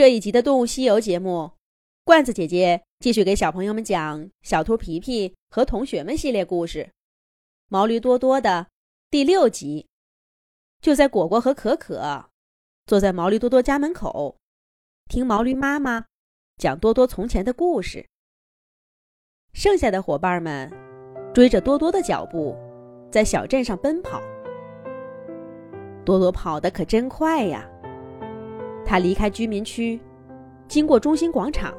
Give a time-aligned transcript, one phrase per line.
[0.00, 1.50] 这一集的《动物西游》节目，
[2.04, 6.84] 罐子姐姐继续给小朋友们讲《小兔皮皮和同学们》系列故事，
[7.68, 8.68] 《毛驴多多》的
[9.10, 9.86] 第六集。
[10.80, 12.30] 就在果果和可可
[12.86, 14.38] 坐在毛驴多多家门口，
[15.10, 16.06] 听毛驴妈妈
[16.56, 18.08] 讲多多从前的故事。
[19.52, 20.72] 剩下的伙伴们
[21.34, 22.56] 追着多多的脚步，
[23.12, 24.18] 在小镇上奔跑。
[26.06, 27.69] 多多跑得可真快呀！
[28.90, 30.00] 他离开居民区，
[30.66, 31.72] 经过中心广场，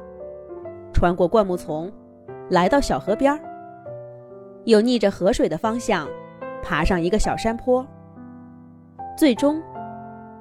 [0.94, 1.92] 穿过灌木丛，
[2.48, 3.38] 来到小河边儿，
[4.64, 6.08] 又逆着河水的方向，
[6.62, 7.86] 爬上一个小山坡，
[9.14, 9.62] 最终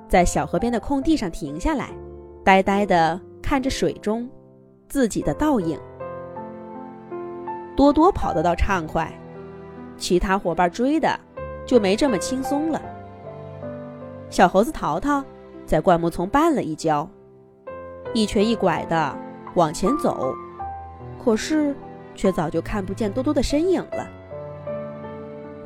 [0.08, 1.90] 在小河边的空地上停下来，
[2.42, 4.30] 呆呆地看着水中
[4.88, 5.78] 自己的倒影。
[7.76, 9.12] 多多跑得倒畅快，
[9.98, 11.20] 其他伙伴追的
[11.66, 12.82] 就没这么轻松了。
[14.30, 15.22] 小猴子淘淘。
[15.72, 17.10] 在灌木丛绊了一跤，
[18.14, 19.18] 一瘸一拐的
[19.56, 20.36] 往前走，
[21.24, 21.74] 可是
[22.14, 24.06] 却早就看不见多多的身影了。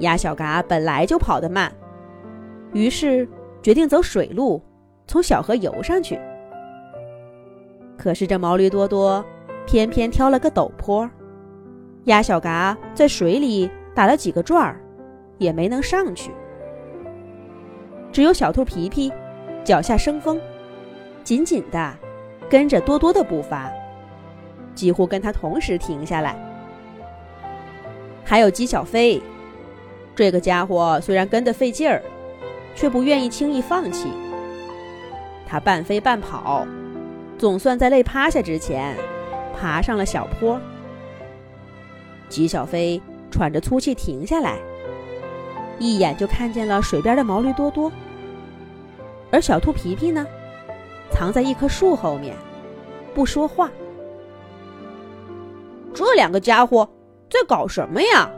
[0.02, 1.74] 鸭小嘎本来就跑得慢，
[2.72, 3.28] 于是
[3.64, 4.62] 决定走水路，
[5.08, 6.20] 从小河游上去。
[7.98, 9.26] 可是这毛驴多多
[9.66, 11.10] 偏偏挑了个陡坡，
[12.04, 14.80] 鸭小嘎在水里打了几个转儿，
[15.40, 16.30] 也没能上去。
[18.12, 19.12] 只有小兔皮皮。
[19.66, 20.40] 脚下生风，
[21.24, 21.94] 紧紧地
[22.48, 23.72] 跟着多多的步伐，
[24.76, 26.38] 几乎跟他同时停下来。
[28.24, 29.20] 还有姬小飞，
[30.16, 32.00] 这个家伙虽然跟得费劲儿，
[32.76, 34.08] 却不愿意轻易放弃。
[35.48, 36.68] 他半飞半跑，
[37.40, 38.96] 总算在累趴下之前
[39.60, 40.62] 爬上了小坡。
[42.30, 44.60] 姬小飞喘着粗气停下来，
[45.80, 47.92] 一眼就看见了水边的毛驴多多。
[49.36, 50.26] 而小兔皮皮呢，
[51.12, 52.34] 藏在一棵树后面，
[53.14, 53.70] 不说话。
[55.94, 56.90] 这两个家伙
[57.30, 58.32] 在搞什么呀？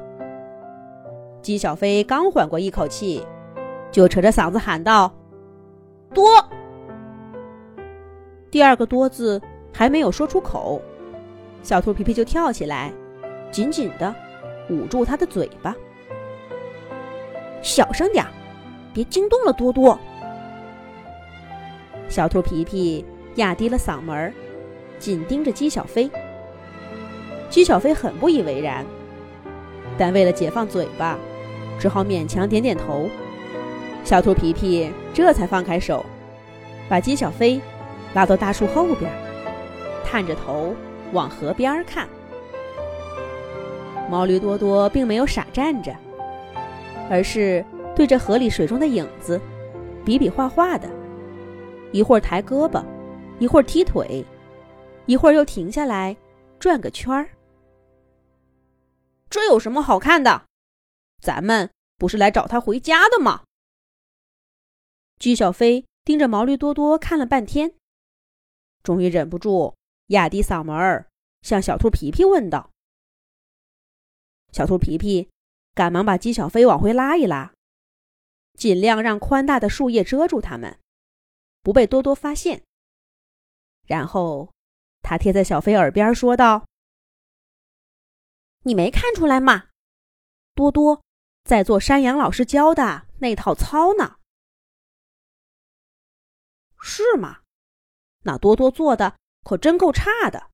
[1.44, 3.24] 姬小飞刚缓过一口气，
[3.92, 5.14] 就扯着嗓子喊道
[6.16, 6.26] ：“多！”
[8.50, 9.40] 第二个“多”字
[9.72, 10.82] 还没有说出口，
[11.62, 12.92] 小兔皮皮就跳起来，
[13.52, 14.16] 紧紧的
[14.72, 15.76] 捂住他的嘴巴。
[17.62, 18.32] 小声点儿，
[18.96, 19.96] 别惊动了多多。
[22.10, 23.04] 小兔皮皮
[23.36, 24.34] 压低了嗓门，
[24.98, 26.10] 紧盯着姬小飞。
[27.50, 28.86] 姬小飞很不以为然，
[29.98, 31.18] 但为了解放嘴巴，
[31.80, 33.10] 只好勉强点点头。
[34.04, 36.06] 小兔皮皮这才放开手，
[36.88, 37.60] 把姬小飞
[38.14, 39.12] 拉到大树后边，
[40.06, 40.74] 探着头
[41.12, 42.08] 往河边看。
[44.10, 45.94] 毛驴多多并没有傻站着，
[47.10, 47.64] 而是
[47.94, 49.40] 对着河里水中的影子
[50.06, 50.88] 比比划划的。
[51.92, 52.84] 一会儿抬胳膊，
[53.40, 54.26] 一会儿踢腿，
[55.06, 56.16] 一会儿又停下来
[56.60, 57.30] 转个圈儿。
[59.30, 60.46] 这有什么好看的？
[61.22, 63.44] 咱们不是来找他回家的吗？
[65.18, 67.74] 姬小飞盯着毛驴多多看了半天，
[68.84, 69.76] 终于忍不住
[70.08, 71.08] 压低嗓门儿
[71.42, 72.70] 向小兔皮皮问道
[74.54, 75.30] ：“小兔皮皮，
[75.74, 77.54] 赶忙把姬小飞往回拉一拉，
[78.58, 80.78] 尽量让宽大的树叶遮住他们。”
[81.68, 82.64] 不被多多发现。
[83.84, 84.54] 然后，
[85.02, 86.66] 他贴在小飞耳边说道
[88.64, 89.68] ：“你没看出来吗？
[90.56, 91.04] 多多
[91.44, 94.18] 在做山羊老师教的那套操呢。
[96.80, 97.42] 是吗？
[98.24, 100.50] 那多多做的可真够差的。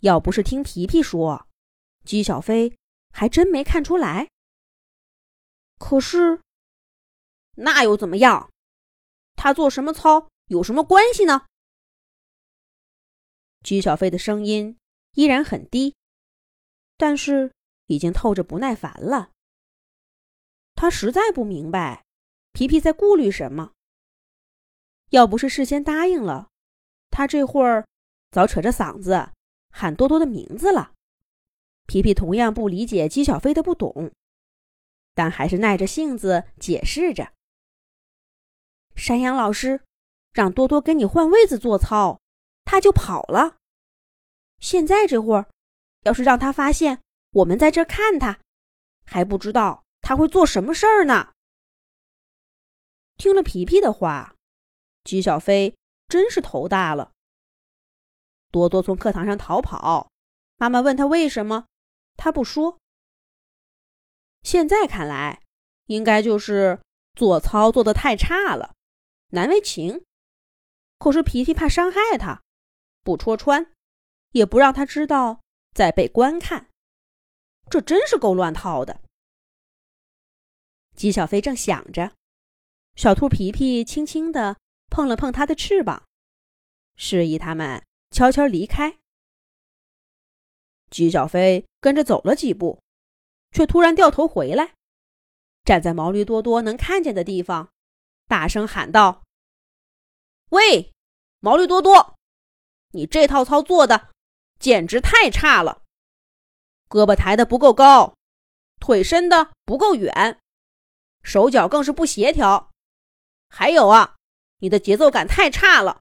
[0.00, 1.46] 要不是听皮皮说，
[2.04, 2.76] 姬小飞
[3.12, 4.28] 还真没看出来。
[5.78, 6.40] 可是，
[7.54, 8.50] 那又怎么样？”
[9.36, 11.46] 他做什么操有什么关系呢？
[13.62, 14.76] 姬小飞的声音
[15.12, 15.94] 依然很低，
[16.96, 17.52] 但是
[17.86, 19.30] 已经透着不耐烦了。
[20.74, 22.04] 他实在不明白
[22.52, 23.72] 皮皮在顾虑什么。
[25.10, 26.48] 要不是事先答应了，
[27.10, 27.86] 他这会儿
[28.30, 29.30] 早扯着嗓子
[29.70, 30.92] 喊多多的名字了。
[31.86, 34.10] 皮皮同样不理解姬小飞的不懂，
[35.14, 37.33] 但还是耐着性子解释着。
[38.94, 39.82] 山羊老师
[40.32, 42.20] 让多多跟你换位子做操，
[42.64, 43.56] 他就跑了。
[44.58, 45.48] 现在这会儿，
[46.02, 47.00] 要是让他发现
[47.32, 48.40] 我们在这看他，
[49.04, 51.32] 还不知道他会做什么事儿呢。
[53.16, 54.34] 听了皮皮的话，
[55.04, 55.76] 姬小飞
[56.08, 57.12] 真是头大了。
[58.50, 60.10] 多多从课堂上逃跑，
[60.56, 61.66] 妈妈问他为什么，
[62.16, 62.78] 他不说。
[64.42, 65.42] 现在看来，
[65.86, 66.80] 应该就是
[67.14, 68.73] 做操做的太差了。
[69.28, 70.04] 难为情。
[70.98, 72.42] 可是皮皮怕伤害他，
[73.02, 73.72] 不戳穿，
[74.30, 75.40] 也不让他知道
[75.74, 76.70] 在被观看。
[77.68, 79.00] 这真是够乱套的。
[80.94, 82.12] 姬小飞正想着，
[82.94, 84.56] 小兔皮皮轻轻地
[84.88, 86.06] 碰了碰它的翅膀，
[86.94, 88.98] 示意他们悄悄离开。
[90.88, 92.80] 姬小飞跟着走了几步，
[93.50, 94.74] 却突然掉头回来，
[95.64, 97.73] 站在毛驴多多能看见的地方，
[98.26, 99.22] 大声喊道
[100.50, 100.92] ：“喂，
[101.40, 102.16] 毛驴多多，
[102.90, 104.10] 你这套操做的
[104.58, 105.82] 简直太差了！”
[106.88, 108.14] 胳膊抬得不够高，
[108.80, 110.38] 腿伸的不够远，
[111.22, 112.70] 手脚更是不协调。
[113.48, 114.16] 还有啊，
[114.58, 116.00] 你的节奏感太差了，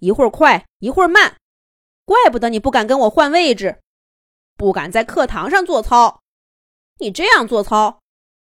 [0.00, 1.38] 一会儿快一会儿慢，
[2.04, 3.80] 怪不得你不敢跟我换位置，
[4.56, 6.22] 不敢在课堂上做操。
[6.98, 8.02] 你这样做操，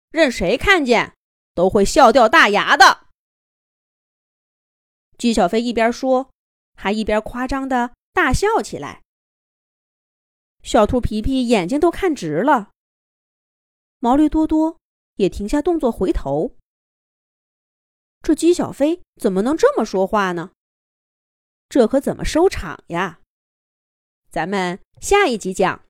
[0.10, 1.17] 任谁看见
[1.58, 3.08] 都会笑掉大牙的。
[5.18, 6.30] 姬小飞一边说，
[6.76, 9.02] 还一边夸张的大笑起来。
[10.62, 12.70] 小兔皮皮眼睛都看直了，
[13.98, 14.78] 毛驴多多
[15.16, 16.56] 也停下动作回头。
[18.22, 20.52] 这姬小飞怎么能这么说话呢？
[21.68, 23.22] 这可怎么收场呀？
[24.30, 25.84] 咱们下一集讲。